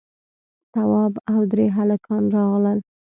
[0.73, 2.79] تواب او درې هلکان راغلل.